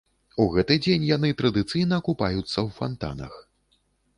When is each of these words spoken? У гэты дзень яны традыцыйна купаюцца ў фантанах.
У 0.43 0.45
гэты 0.53 0.77
дзень 0.85 1.05
яны 1.09 1.29
традыцыйна 1.41 1.99
купаюцца 2.07 2.55
ў 2.65 2.69
фантанах. 2.79 3.33